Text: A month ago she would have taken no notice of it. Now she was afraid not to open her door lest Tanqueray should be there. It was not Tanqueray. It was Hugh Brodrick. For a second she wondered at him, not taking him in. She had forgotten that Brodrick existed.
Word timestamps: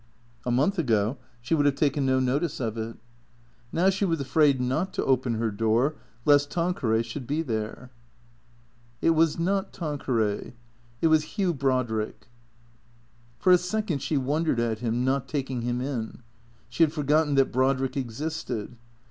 A 0.47 0.51
month 0.51 0.79
ago 0.79 1.17
she 1.41 1.53
would 1.53 1.67
have 1.67 1.75
taken 1.75 2.07
no 2.07 2.19
notice 2.19 2.59
of 2.59 2.75
it. 2.75 2.97
Now 3.71 3.91
she 3.91 4.03
was 4.03 4.19
afraid 4.19 4.59
not 4.59 4.93
to 4.95 5.05
open 5.05 5.35
her 5.35 5.51
door 5.51 5.93
lest 6.25 6.49
Tanqueray 6.49 7.03
should 7.03 7.27
be 7.27 7.43
there. 7.43 7.91
It 8.99 9.11
was 9.11 9.37
not 9.37 9.71
Tanqueray. 9.71 10.53
It 11.03 11.07
was 11.09 11.37
Hugh 11.37 11.53
Brodrick. 11.53 12.29
For 13.37 13.51
a 13.51 13.59
second 13.59 14.01
she 14.01 14.17
wondered 14.17 14.59
at 14.59 14.79
him, 14.79 15.05
not 15.05 15.27
taking 15.27 15.61
him 15.61 15.81
in. 15.81 16.23
She 16.67 16.81
had 16.81 16.91
forgotten 16.93 17.35
that 17.35 17.51
Brodrick 17.51 17.95
existed. 17.95 18.77